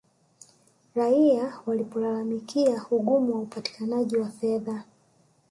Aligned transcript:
raia 0.95 1.53
walipolalamikia 1.65 2.85
ugumu 2.91 3.33
wa 3.33 3.39
upatikanaji 3.41 4.17
wa 4.17 4.29
fedha 4.29 4.83